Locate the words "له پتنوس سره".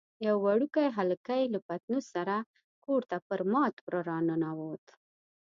1.53-2.35